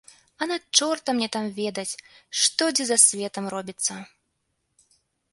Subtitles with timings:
[0.43, 1.99] А на чорта мне там ведаць,
[2.43, 3.99] што дзе за светам робіцца.